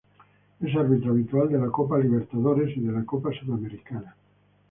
[0.59, 4.15] Es árbitro habitual de la Copa Libertadores y la Copa Sudamericana.